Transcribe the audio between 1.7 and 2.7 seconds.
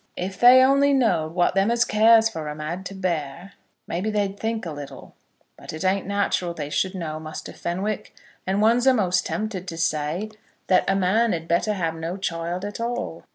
cares for 'em 'd